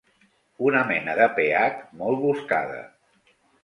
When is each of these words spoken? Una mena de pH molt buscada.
Una 0.69 0.81
mena 0.93 1.15
de 1.21 1.29
pH 1.37 1.87
molt 2.03 2.27
buscada. 2.27 2.85